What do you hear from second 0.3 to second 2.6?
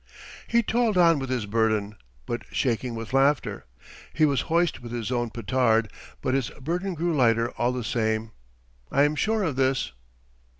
He toiled on with his burden, but